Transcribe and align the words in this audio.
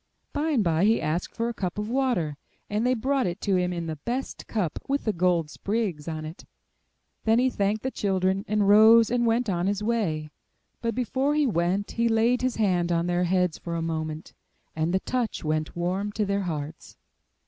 By 0.33 0.49
and 0.49 0.63
by 0.63 0.85
he 0.85 0.99
asked 0.99 1.35
for 1.35 1.47
a 1.47 1.53
cup 1.53 1.77
of 1.77 1.87
water, 1.87 2.35
and 2.71 2.87
they 2.87 2.95
brought 2.95 3.27
it 3.27 3.39
to 3.41 3.55
him 3.55 3.71
in 3.71 3.85
the 3.85 3.97
best 3.97 4.47
cup, 4.47 4.79
with 4.87 5.03
the 5.05 5.13
gold 5.13 5.51
sprigs 5.51 6.07
on 6.07 6.25
it; 6.25 6.43
then 7.23 7.37
he 7.37 7.51
thanked 7.51 7.83
the 7.83 7.91
children, 7.91 8.43
and 8.47 8.67
rose 8.67 9.11
and 9.11 9.27
went 9.27 9.47
on 9.47 9.67
his 9.67 9.83
way; 9.83 10.31
but 10.81 10.95
before 10.95 11.35
he 11.35 11.45
went 11.45 11.91
he 11.91 12.09
laid 12.09 12.41
his 12.41 12.55
hand 12.55 12.91
on 12.91 13.05
their 13.05 13.25
heads 13.25 13.59
for 13.59 13.75
a 13.75 13.81
moment, 13.83 14.33
and 14.75 14.91
the 14.91 15.01
touch 15.01 15.43
went 15.43 15.75
warm 15.75 16.11
to 16.13 16.25
their 16.25 16.41
hearts. 16.41 16.97